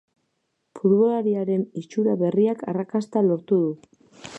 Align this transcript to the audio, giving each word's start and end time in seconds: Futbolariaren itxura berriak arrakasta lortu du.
Futbolariaren 0.79 1.67
itxura 1.83 2.19
berriak 2.25 2.67
arrakasta 2.75 3.27
lortu 3.31 3.63
du. 3.67 3.75